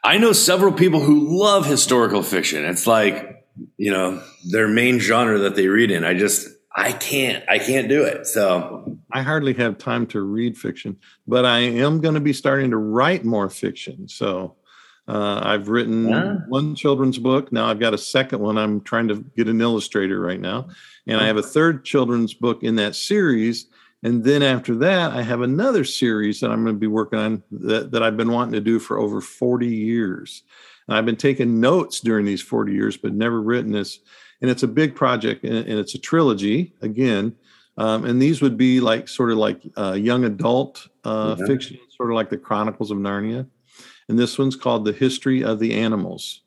[0.04, 2.64] I know several people who love historical fiction.
[2.64, 3.46] It's like,
[3.78, 6.04] you know, their main genre that they read in.
[6.04, 8.26] I just, I can't, I can't do it.
[8.26, 12.70] So I hardly have time to read fiction, but I am going to be starting
[12.70, 14.08] to write more fiction.
[14.08, 14.56] So
[15.08, 16.36] uh, I've written Yeah.
[16.48, 17.52] one children's book.
[17.52, 18.56] Now I've got a second one.
[18.56, 20.68] I'm trying to get an illustrator right now.
[21.06, 23.66] And I have a third children's book in that series.
[24.02, 27.42] And then after that, I have another series that I'm going to be working on
[27.52, 30.42] that, that I've been wanting to do for over 40 years.
[30.88, 34.00] And I've been taking notes during these 40 years, but never written this.
[34.42, 37.34] And it's a big project and, and it's a trilogy again.
[37.76, 41.46] Um, and these would be like sort of like uh, young adult uh, Mhm.
[41.46, 43.46] fiction, sort of like the Chronicles of Narnia.
[44.08, 46.42] And this one's called The History of the Animals.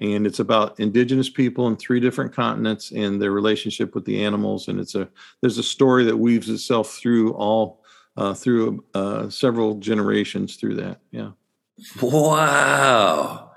[0.00, 4.68] And it's about indigenous people in three different continents and their relationship with the animals.
[4.68, 5.08] And it's a
[5.40, 7.82] there's a story that weaves itself through all
[8.16, 11.00] uh, through uh, several generations through that.
[11.10, 11.30] Yeah.
[12.00, 13.52] Wow.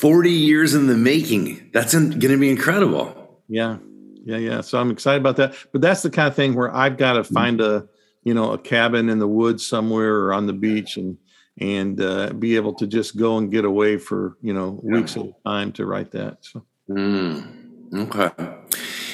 [0.00, 1.70] 40 years in the making.
[1.72, 3.40] That's going to be incredible.
[3.48, 3.78] Yeah.
[4.24, 4.38] Yeah.
[4.38, 4.60] Yeah.
[4.62, 5.54] So I'm excited about that.
[5.72, 7.86] But that's the kind of thing where I've got to find a,
[8.24, 11.18] you know, a cabin in the woods somewhere or on the beach and,
[11.58, 15.22] and uh, be able to just go and get away for, you know, weeks at
[15.22, 16.38] a time to write that.
[16.40, 18.30] So, Mm, okay.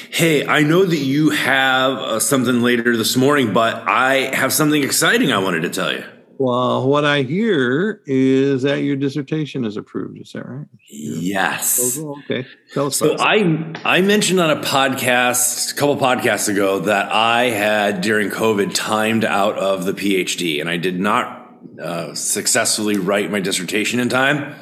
[0.09, 4.83] Hey, I know that you have uh, something later this morning, but I have something
[4.83, 6.03] exciting I wanted to tell you.
[6.41, 10.19] Well, what I hear is that your dissertation is approved.
[10.19, 10.65] Is that right?
[10.89, 11.99] Yes.
[11.99, 12.47] Okay.
[12.73, 17.51] Tell us So I I mentioned on a podcast a couple podcasts ago that I
[17.51, 23.29] had during COVID timed out of the PhD and I did not uh, successfully write
[23.29, 24.55] my dissertation in time,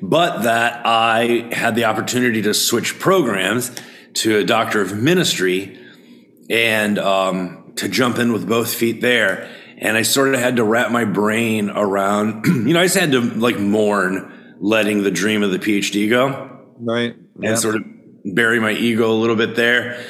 [0.00, 3.70] but that I had the opportunity to switch programs
[4.14, 5.78] to a doctor of ministry
[6.48, 9.50] and um, to jump in with both feet there.
[9.80, 13.12] And I sort of had to wrap my brain around, you know, I just had
[13.12, 17.14] to like mourn letting the dream of the PhD go right.
[17.38, 17.50] Yeah.
[17.50, 17.82] and sort of
[18.24, 20.04] bury my ego a little bit there.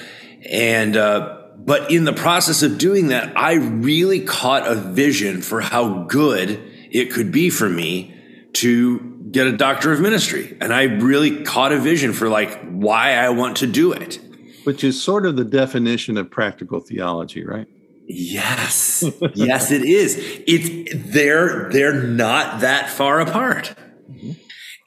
[0.51, 5.61] And, uh, but in the process of doing that, I really caught a vision for
[5.61, 8.15] how good it could be for me
[8.55, 10.57] to get a doctor of ministry.
[10.61, 14.19] And I really caught a vision for like why I want to do it.
[14.65, 17.67] Which is sort of the definition of practical theology, right?
[18.09, 19.05] Yes.
[19.35, 20.17] yes, it is.
[20.47, 23.75] It's they're they're not that far apart.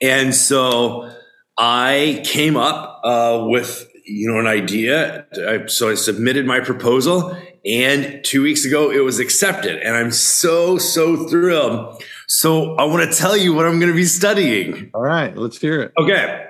[0.00, 1.10] And so
[1.56, 5.26] I came up uh, with you know an idea.
[5.34, 10.10] I, so I submitted my proposal, and two weeks ago it was accepted, and I'm
[10.10, 12.02] so so thrilled.
[12.26, 14.90] So I want to tell you what I'm going to be studying.
[14.94, 15.36] All right.
[15.36, 15.92] Let's hear it.
[15.96, 16.46] Okay.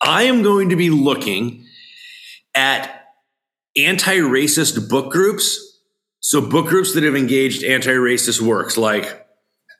[0.00, 1.66] I am going to be looking
[2.54, 3.04] at
[3.76, 5.65] anti racist book groups.
[6.20, 9.26] So, book groups that have engaged anti racist works like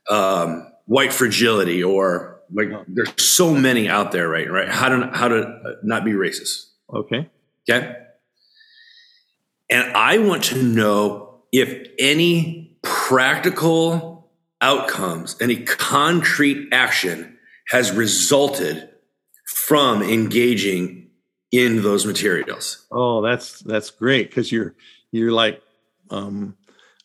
[0.09, 4.51] um, White Fragility, or like there's so many out there, right?
[4.51, 4.69] Right?
[4.69, 6.67] How to, how to not be racist.
[6.93, 7.29] Okay.
[7.69, 7.97] Okay.
[9.69, 18.89] And I want to know if any practical outcomes, any concrete action has resulted
[19.47, 21.09] from engaging
[21.51, 22.87] in those materials.
[22.91, 24.75] Oh, that's that's great because you're
[25.11, 25.63] you're like
[26.11, 26.57] um,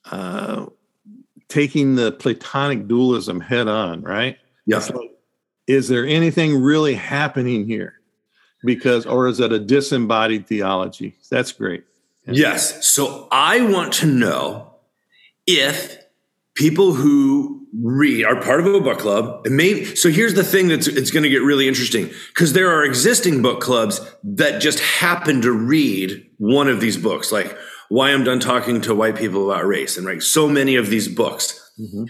[0.09, 0.65] uh,
[1.47, 4.37] taking the Platonic dualism head on, right?
[4.65, 4.77] Yeah.
[4.77, 5.11] Like,
[5.67, 7.95] is there anything really happening here?
[8.63, 11.15] Because, or is it a disembodied theology?
[11.29, 11.83] That's great.
[12.27, 12.87] Yes.
[12.87, 14.75] So I want to know
[15.47, 15.97] if
[16.55, 20.67] people who read are part of a book club and maybe so here's the thing
[20.67, 24.79] that's it's going to get really interesting because there are existing book clubs that just
[24.79, 27.57] happen to read one of these books like
[27.95, 31.07] why i'm done talking to white people about race and right so many of these
[31.21, 31.45] books
[31.79, 32.05] Mhm.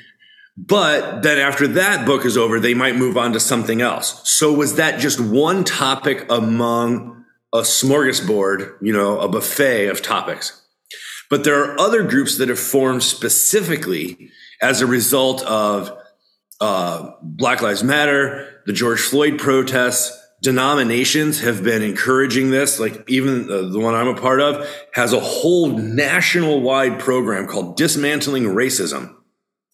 [0.58, 4.52] but then after that book is over they might move on to something else so
[4.54, 10.62] was that just one topic among a smorgasbord you know a buffet of topics
[11.30, 14.30] but there are other groups that have formed specifically
[14.62, 15.98] as a result of
[16.60, 20.12] uh, Black Lives Matter, the George Floyd protests.
[20.42, 22.80] Denominations have been encouraging this.
[22.80, 27.48] Like even the, the one I'm a part of has a whole national wide program
[27.48, 29.16] called Dismantling Racism.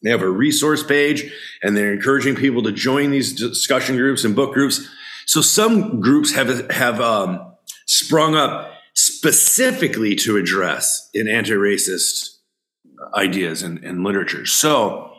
[0.04, 1.32] They have a resource page
[1.64, 4.88] and they're encouraging people to join these discussion groups and book groups.
[5.26, 7.54] So some groups have, have um,
[7.86, 12.38] sprung up specifically to address in anti-racist
[13.16, 14.46] ideas and, and literature.
[14.46, 15.14] So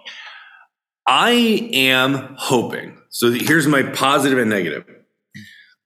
[1.07, 4.85] I am hoping, so here's my positive and negative.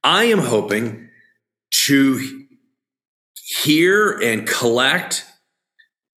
[0.04, 1.08] I am hoping
[1.86, 2.46] to
[3.62, 5.24] hear and collect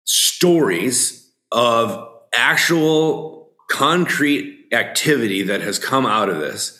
[0.05, 6.79] stories of actual concrete activity that has come out of this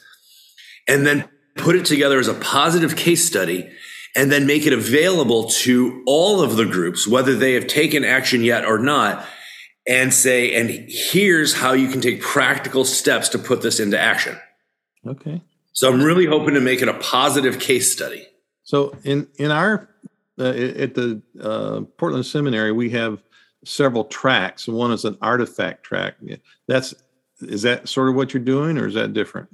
[0.87, 3.69] and then put it together as a positive case study
[4.15, 8.43] and then make it available to all of the groups, whether they have taken action
[8.43, 9.25] yet or not,
[9.87, 14.37] and say, and here's how you can take practical steps to put this into action.
[15.05, 15.41] Okay.
[15.75, 18.25] So I'm really hoping to make it a positive case study.
[18.63, 19.89] So in in our
[20.39, 23.21] uh, at the uh, Portland Seminary, we have
[23.65, 24.67] several tracks.
[24.67, 26.15] One is an artifact track.
[26.67, 26.95] That's
[27.41, 29.49] is that sort of what you're doing, or is that different?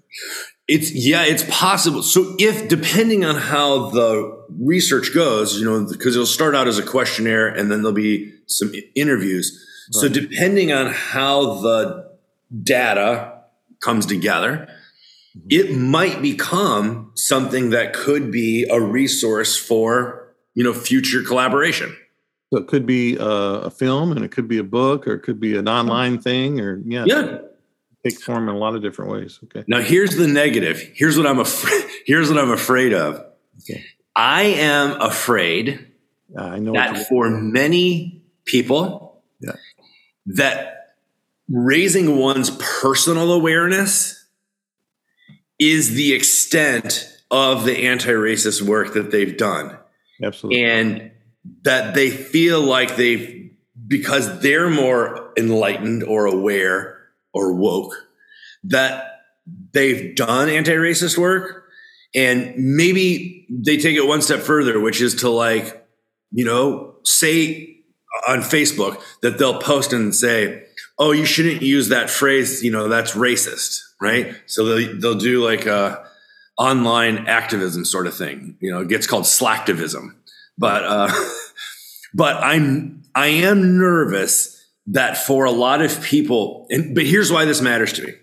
[0.67, 2.03] It's yeah, it's possible.
[2.03, 6.77] So if depending on how the research goes, you know, because it'll start out as
[6.77, 9.51] a questionnaire and then there'll be some interviews.
[9.95, 10.01] Right.
[10.01, 12.11] So depending on how the
[12.63, 13.41] data
[13.79, 14.69] comes together.
[15.49, 21.95] It might become something that could be a resource for you know future collaboration.
[22.53, 25.19] So it could be a, a film, and it could be a book, or it
[25.19, 27.37] could be an online thing, or yeah, yeah
[28.03, 29.39] take form in a lot of different ways.
[29.43, 29.63] Okay.
[29.67, 30.81] Now here's the negative.
[30.95, 31.83] Here's what I'm afraid.
[32.07, 33.23] Here's what I'm afraid of.
[33.59, 33.85] Okay.
[34.15, 35.91] I am afraid
[36.37, 39.53] uh, I know that for many people, yeah.
[40.27, 40.95] that
[41.49, 44.20] raising one's personal awareness
[45.61, 49.77] is the extent of the anti-racist work that they've done.
[50.21, 50.63] Absolutely.
[50.63, 51.11] And
[51.61, 53.37] that they feel like they've
[53.87, 56.97] because they're more enlightened or aware
[57.33, 57.93] or woke
[58.63, 59.21] that
[59.73, 61.65] they've done anti-racist work
[62.13, 65.85] and maybe they take it one step further which is to like
[66.31, 67.75] you know say
[68.27, 70.63] on facebook that they'll post and say
[70.99, 74.35] oh you shouldn't use that phrase you know that's racist right?
[74.47, 76.05] So they'll, they'll do like a
[76.57, 78.57] online activism sort of thing.
[78.59, 80.15] You know it gets called slacktivism.
[80.57, 81.13] But uh
[82.13, 87.45] but i'm i am nervous that for a lot of people, and, but here's why
[87.45, 88.13] this matters to me.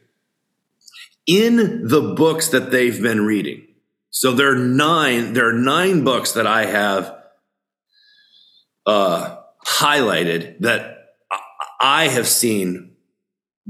[1.26, 3.66] In the books that they've been reading,
[4.10, 7.14] so there are nine, there are nine books that I have
[8.86, 9.36] uh,
[9.66, 11.14] highlighted that
[11.80, 12.87] I have seen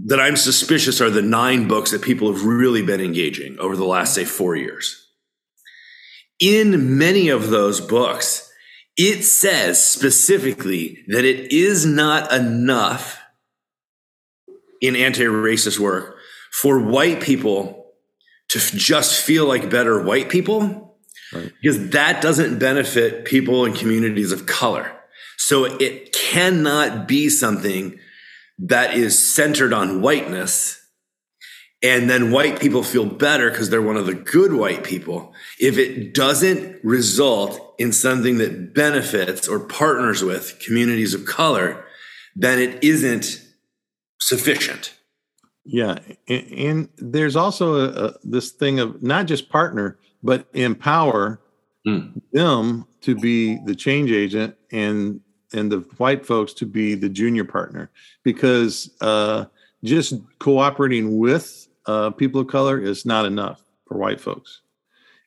[0.07, 3.85] that I'm suspicious are the nine books that people have really been engaging over the
[3.85, 5.07] last, say, four years.
[6.39, 8.51] In many of those books,
[8.97, 13.21] it says specifically that it is not enough
[14.81, 16.17] in anti racist work
[16.53, 17.87] for white people
[18.49, 20.97] to just feel like better white people
[21.33, 21.53] right.
[21.61, 24.93] because that doesn't benefit people and communities of color.
[25.37, 27.99] So it cannot be something
[28.59, 30.79] that is centered on whiteness
[31.83, 35.33] and then white people feel better because they're one of the good white people.
[35.61, 41.85] If it doesn't result in something that benefits or partners with communities of color,
[42.35, 43.41] then it isn't
[44.21, 44.95] sufficient.
[45.65, 51.41] Yeah, and, and there's also a, a, this thing of not just partner, but empower
[51.87, 52.21] mm.
[52.33, 55.21] them to be the change agent and
[55.53, 57.91] and the white folks to be the junior partner
[58.23, 59.47] because uh,
[59.85, 64.61] just cooperating with uh, people of color is not enough for white folks.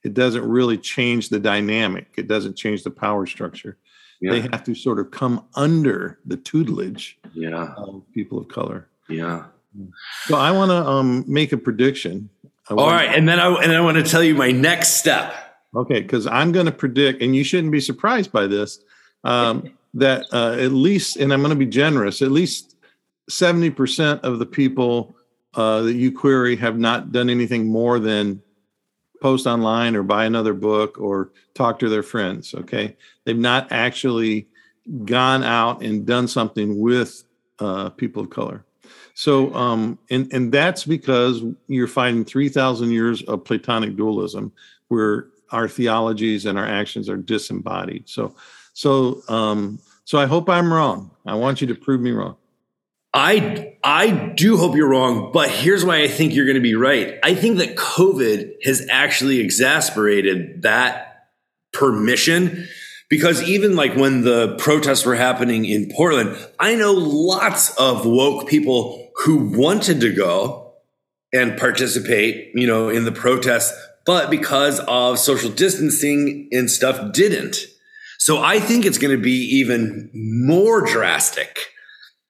[0.03, 2.07] It doesn't really change the dynamic.
[2.17, 3.77] It doesn't change the power structure.
[4.19, 4.31] Yeah.
[4.31, 7.73] They have to sort of come under the tutelage yeah.
[7.77, 8.87] of people of color.
[9.09, 9.45] Yeah.
[10.25, 12.29] So I want to um, make a prediction.
[12.69, 15.33] All right, and then I and I want to tell you my next step.
[15.75, 18.79] Okay, because I'm going to predict, and you shouldn't be surprised by this,
[19.23, 22.75] um, that uh, at least, and I'm going to be generous, at least
[23.29, 25.15] seventy percent of the people
[25.53, 28.41] uh, that you query have not done anything more than
[29.21, 32.53] post online or buy another book or talk to their friends.
[32.53, 32.95] Okay.
[33.23, 34.47] They've not actually
[35.05, 37.23] gone out and done something with
[37.59, 38.65] uh, people of color.
[39.13, 44.51] So, um, and, and that's because you're fighting 3,000 years of Platonic dualism
[44.87, 48.09] where our theologies and our actions are disembodied.
[48.09, 48.35] So,
[48.73, 49.79] so, um,
[50.11, 51.11] so I hope I'm wrong.
[51.25, 52.35] I want you to prove me wrong.
[53.13, 56.75] I I do hope you're wrong, but here's why I think you're going to be
[56.75, 57.17] right.
[57.23, 61.29] I think that COVID has actually exasperated that
[61.71, 62.67] permission
[63.09, 68.49] because even like when the protests were happening in Portland, I know lots of woke
[68.49, 70.73] people who wanted to go
[71.31, 73.73] and participate, you know, in the protests,
[74.05, 77.70] but because of social distancing and stuff didn't.
[78.21, 81.57] So I think it's going to be even more drastic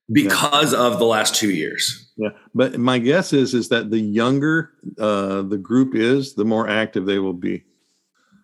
[0.09, 0.79] because yeah.
[0.79, 2.09] of the last two years.
[2.15, 6.69] Yeah, but my guess is is that the younger uh, the group is, the more
[6.69, 7.65] active they will be.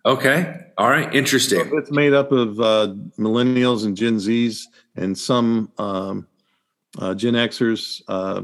[0.06, 0.60] Okay.
[0.78, 1.16] All right.
[1.16, 1.70] Interesting.
[1.70, 4.64] So it's made up of uh, millennials and Gen Zs,
[4.98, 6.28] and some um,
[7.00, 8.42] uh, Gen Xers, uh,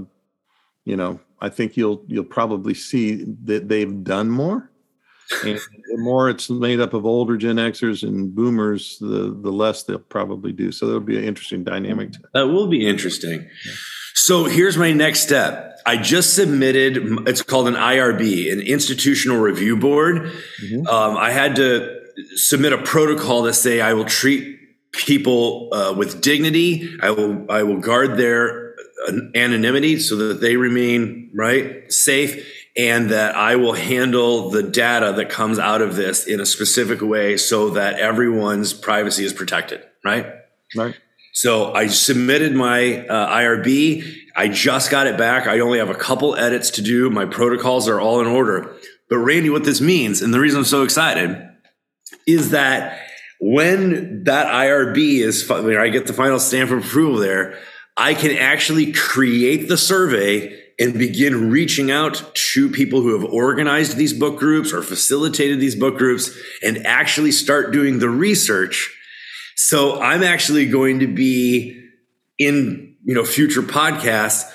[0.85, 4.71] you know, I think you'll you'll probably see that they've done more.
[5.45, 5.59] And
[5.91, 9.99] the more it's made up of older Gen Xers and Boomers, the the less they'll
[9.99, 10.71] probably do.
[10.71, 12.13] So there'll be an interesting dynamic.
[12.13, 13.47] To that will be interesting.
[14.15, 15.79] So here's my next step.
[15.85, 17.27] I just submitted.
[17.27, 20.31] It's called an IRB, an institutional review board.
[20.63, 20.87] Mm-hmm.
[20.87, 21.99] Um, I had to
[22.35, 24.59] submit a protocol to say I will treat
[24.93, 26.97] people uh, with dignity.
[27.01, 28.75] I will I will guard their
[29.35, 35.29] anonymity so that they remain right safe and that I will handle the data that
[35.29, 40.27] comes out of this in a specific way so that everyone's privacy is protected right
[40.75, 40.95] right
[41.35, 44.17] so I submitted my uh, IRB.
[44.35, 45.47] I just got it back.
[45.47, 47.09] I only have a couple edits to do.
[47.09, 48.75] My protocols are all in order.
[49.09, 51.49] But Randy, what this means, and the reason I'm so excited,
[52.27, 53.01] is that
[53.39, 57.59] when that IRB is, when I get the final stamp of approval there,
[57.97, 63.97] I can actually create the survey and begin reaching out to people who have organized
[63.97, 68.95] these book groups or facilitated these book groups and actually start doing the research.
[69.55, 71.79] So I'm actually going to be
[72.39, 74.51] in, you know, future podcasts,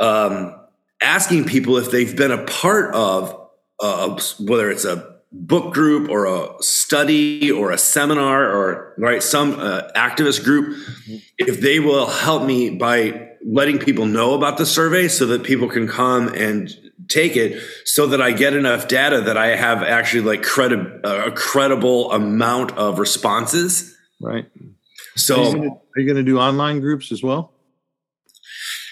[0.00, 0.54] um,
[1.00, 3.48] asking people if they've been a part of,
[3.80, 9.58] uh, whether it's a book group or a study or a seminar or right some
[9.58, 10.78] uh, activist group
[11.38, 15.68] if they will help me by letting people know about the survey so that people
[15.68, 16.74] can come and
[17.08, 21.30] take it so that I get enough data that I have actually like credi- a
[21.30, 23.94] credible amount of responses.
[24.20, 24.46] Right.
[25.16, 27.52] So are you going to do online groups as well?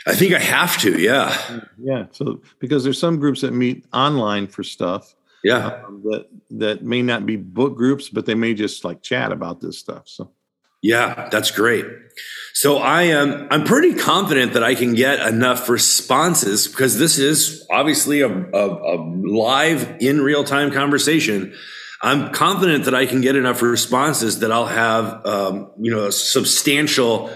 [0.06, 1.60] I think I have to yeah.
[1.78, 5.82] Yeah so because there's some groups that meet online for stuff yeah.
[5.86, 9.60] um, that that may not be book groups but they may just like chat about
[9.60, 10.30] this stuff so
[10.82, 11.86] yeah that's great
[12.52, 17.66] so i am i'm pretty confident that i can get enough responses because this is
[17.70, 21.54] obviously a, a, a live in real time conversation
[22.02, 26.12] i'm confident that i can get enough responses that i'll have um, you know a
[26.12, 27.30] substantial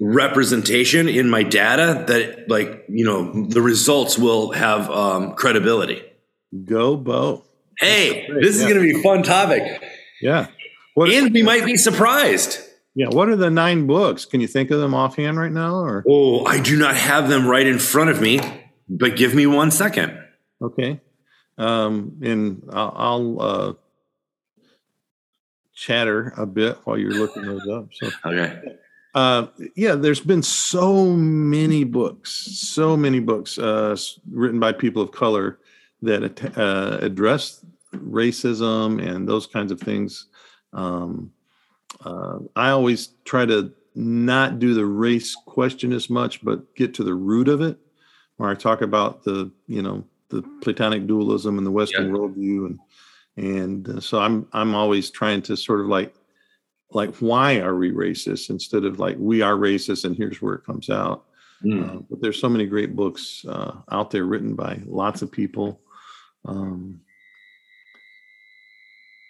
[0.00, 6.02] representation in my data that like you know the results will have um, credibility
[6.64, 7.44] Go Bo.
[7.78, 8.62] Hey, this yeah.
[8.62, 9.82] is going to be a fun topic.
[10.20, 10.46] Yeah.
[10.94, 12.58] What, and we might be surprised.
[12.96, 13.08] Yeah.
[13.08, 14.24] What are the nine books?
[14.24, 15.74] Can you think of them offhand right now?
[15.76, 18.40] Or oh, I do not have them right in front of me,
[18.88, 20.18] but give me one second.
[20.62, 20.98] Okay.
[21.58, 23.72] Um, and I'll, I'll uh,
[25.74, 27.88] chatter a bit while you're looking those up.
[27.92, 28.62] So okay.
[29.14, 33.94] Uh, yeah, there's been so many books, so many books uh,
[34.30, 35.58] written by people of color
[36.00, 37.62] that uh, address
[37.94, 40.28] racism and those kinds of things.
[40.72, 41.30] Um,
[42.04, 47.04] uh, I always try to not do the race question as much, but get to
[47.04, 47.78] the root of it,
[48.36, 52.12] where I talk about the you know the Platonic dualism and the Western yeah.
[52.12, 52.78] worldview, and
[53.36, 56.14] and uh, so I'm I'm always trying to sort of like
[56.90, 60.64] like why are we racist instead of like we are racist and here's where it
[60.64, 61.24] comes out.
[61.64, 61.88] Mm.
[61.88, 65.80] Uh, but there's so many great books uh, out there written by lots of people
[66.44, 67.00] um,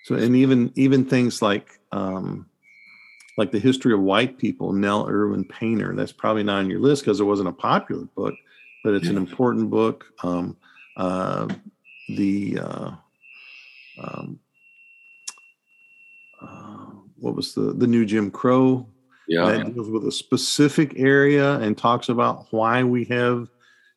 [0.06, 2.46] so, and even even things like um,
[3.36, 5.96] like the history of white people, Nell Irvin Painter.
[5.96, 8.34] That's probably not on your list because it wasn't a popular book,
[8.84, 10.04] but it's an important book.
[10.22, 10.56] Um,
[10.96, 11.48] uh,
[12.10, 12.90] the uh,
[14.00, 14.38] um,
[16.40, 16.86] uh,
[17.18, 18.86] what was the the new Jim Crow?
[19.26, 23.48] Yeah, that deals with a specific area and talks about why we have,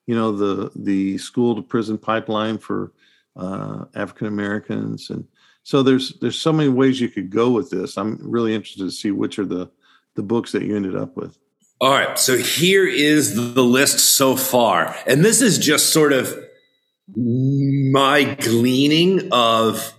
[0.08, 2.94] you know, the the school to prison pipeline for
[3.36, 5.28] uh, African Americans, and
[5.70, 7.96] so there's there's so many ways you could go with this.
[7.96, 9.70] I'm really interested to see which are the
[10.16, 11.38] the books that you ended up with.
[11.80, 16.36] All right, so here is the list so far, and this is just sort of
[17.16, 19.94] my gleaning of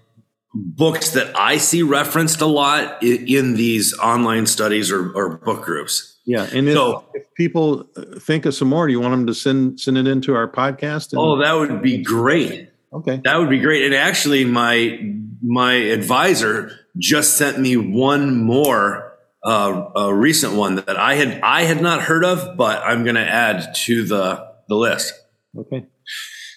[0.53, 5.62] books that I see referenced a lot in, in these online studies or, or, book
[5.62, 6.18] groups.
[6.25, 9.27] Yeah, and if, so, if, people uh, think of some more, do you want them
[9.29, 11.12] to send send it into our podcast?
[11.12, 12.71] And- oh, that would be great.
[12.93, 13.21] Okay.
[13.23, 13.85] That would be great.
[13.85, 14.99] And actually my
[15.43, 21.62] my advisor just sent me one more uh, a recent one that I had I
[21.62, 25.14] had not heard of, but I'm going to add to the the list.
[25.57, 25.86] Okay.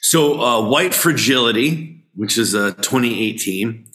[0.01, 3.87] So, uh, White Fragility, which is a 2018,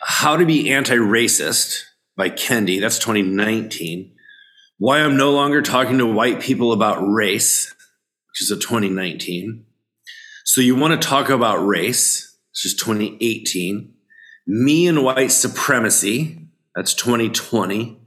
[0.00, 1.84] How to Be Anti-Racist
[2.16, 4.12] by Kendi, that's 2019.
[4.78, 7.74] Why I'm No Longer Talking to White People About Race,
[8.30, 9.66] which is a 2019.
[10.44, 13.94] So you want to talk about race, which is 2018.
[14.52, 18.00] Me and white supremacy, that's 2020.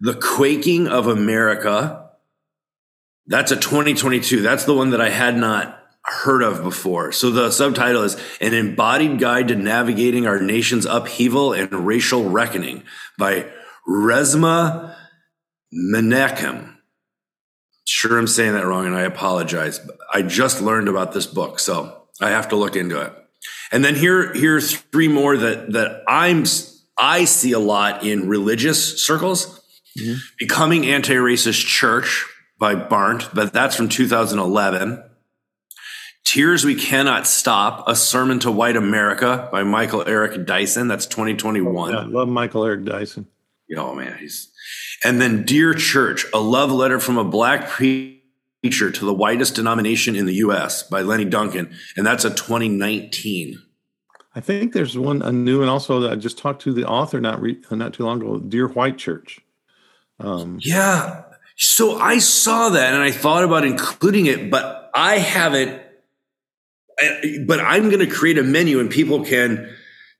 [0.00, 2.10] The Quaking of America.
[3.26, 4.42] That's a 2022.
[4.42, 7.10] That's the one that I had not heard of before.
[7.10, 12.82] So the subtitle is An Embodied Guide to Navigating Our Nation's Upheaval and Racial Reckoning
[13.18, 13.46] by
[13.88, 14.94] Resmaa
[15.74, 16.76] Menakem.
[17.84, 19.80] Sure, I'm saying that wrong and I apologize.
[20.12, 23.21] I just learned about this book, so I have to look into it.
[23.70, 26.44] And then here, here's three more that that I'm
[26.98, 29.60] I see a lot in religious circles.
[29.98, 30.18] Mm-hmm.
[30.38, 32.26] Becoming Anti-Racist Church
[32.58, 35.02] by Barndt, but that's from 2011.
[36.24, 40.88] Tears We Cannot Stop, A Sermon to White America by Michael Eric Dyson.
[40.88, 41.90] That's 2021.
[41.90, 43.26] Yeah, I love Michael Eric Dyson.
[43.76, 44.16] Oh, man.
[44.18, 44.50] He's,
[45.04, 47.68] and then Dear Church, A Love Letter from a Black
[48.62, 50.82] Preacher to the whitest Denomination in the U.S.
[50.82, 51.74] by Lenny Duncan.
[51.96, 53.60] And that's a 2019.
[54.34, 57.42] I think there's one a new, and also I just talked to the author not
[57.42, 58.38] re, not too long ago.
[58.38, 59.40] Dear White Church.
[60.18, 61.24] Um, yeah.
[61.56, 65.82] So I saw that and I thought about including it, but I haven't
[67.46, 69.74] but I'm going to create a menu and people can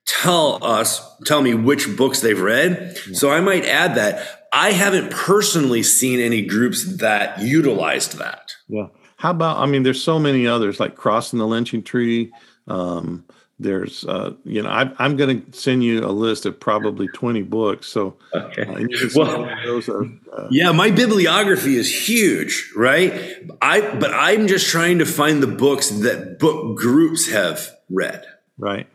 [0.06, 2.96] tell us, tell me which books they've read.
[3.08, 3.14] Yeah.
[3.14, 4.41] So I might add that.
[4.52, 8.52] I haven't personally seen any groups that utilized that.
[8.68, 8.88] Yeah.
[9.16, 12.32] How about, I mean, there's so many others like Crossing the Lynching Tree.
[12.66, 13.24] Um,
[13.62, 17.42] there's uh, you know I, am going to send you a list of probably 20
[17.42, 18.62] books so okay.
[18.62, 20.04] Uh, well, those are,
[20.36, 23.12] uh, yeah my bibliography is huge right
[23.60, 28.24] i but i'm just trying to find the books that book groups have read
[28.58, 28.88] right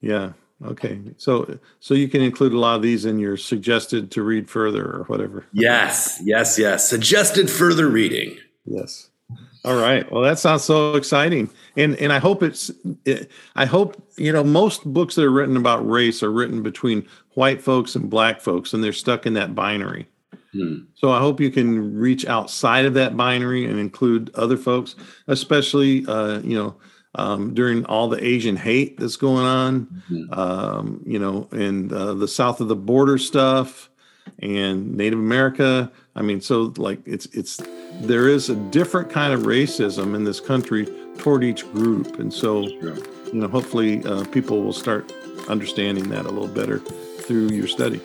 [0.00, 0.32] yeah
[0.64, 4.48] okay so so you can include a lot of these in your suggested to read
[4.48, 9.10] further or whatever yes yes yes suggested further reading yes
[9.64, 10.10] all right.
[10.10, 12.70] Well, that sounds so exciting, and and I hope it's.
[13.56, 17.60] I hope you know most books that are written about race are written between white
[17.60, 20.08] folks and black folks, and they're stuck in that binary.
[20.52, 20.78] Hmm.
[20.94, 24.96] So I hope you can reach outside of that binary and include other folks,
[25.28, 26.74] especially uh, you know
[27.14, 30.32] um, during all the Asian hate that's going on, mm-hmm.
[30.32, 33.90] um, you know, and uh, the south of the border stuff
[34.38, 35.90] and Native America.
[36.14, 37.60] I mean, so like it's it's
[38.00, 40.86] there is a different kind of racism in this country
[41.18, 42.68] toward each group, and so
[43.32, 45.12] you know, hopefully, uh, people will start
[45.48, 48.00] understanding that a little better through your study.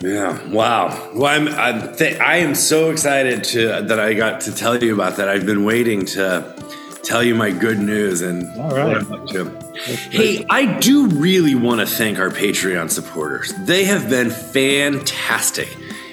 [0.00, 0.44] Yeah.
[0.48, 1.10] Wow.
[1.14, 4.94] Well, I'm, I'm th- I am so excited to that I got to tell you
[4.94, 5.28] about that.
[5.28, 6.54] I've been waiting to
[7.02, 9.04] tell you my good news and all right.
[10.10, 13.52] Hey, I do really want to thank our Patreon supporters.
[13.54, 15.68] They have been fantastic.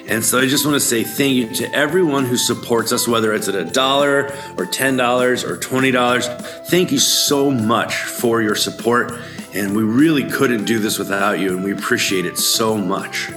[0.08, 3.32] And so I just want to say thank you to everyone who supports us, whether
[3.32, 4.24] it's at a dollar
[4.56, 6.40] or $10 or $20.
[6.66, 9.12] Thank you so much for your support.
[9.54, 13.30] And we really couldn't do this without you, and we appreciate it so much.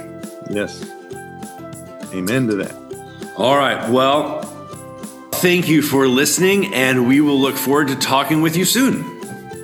[0.50, 0.84] Yes.
[2.12, 2.74] Amen to that.
[3.36, 3.88] All right.
[3.90, 4.42] Well,
[5.44, 9.20] thank you for listening, and we will look forward to talking with you soon.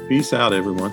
[0.09, 0.93] Peace out, everyone.